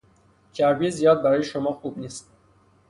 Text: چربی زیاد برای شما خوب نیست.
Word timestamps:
چربی 0.53 0.91
زیاد 0.91 1.21
برای 1.21 1.43
شما 1.43 1.73
خوب 1.73 1.97
نیست. 1.97 2.29